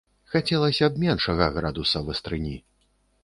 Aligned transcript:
Хацелася 0.35 0.85
б 0.93 1.03
меншага 1.03 1.45
градуса 1.57 2.03
вастрыні. 2.07 2.57